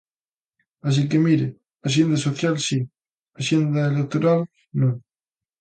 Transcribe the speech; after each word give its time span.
Así 0.87 1.01
que 1.09 1.23
mire, 1.25 1.47
axenda 1.85 2.17
social, 2.27 2.55
si, 2.67 2.79
axenda 3.39 3.81
electoral, 3.93 4.39
non. 4.79 4.93